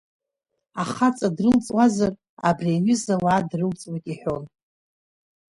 Ахаҵа 0.81 1.27
дрылҵуазар 1.35 2.13
абри 2.49 2.71
аҩыза 2.77 3.13
ауаа 3.17 3.41
дрылҵуеит,— 3.49 4.05
иҳәон. 4.11 4.43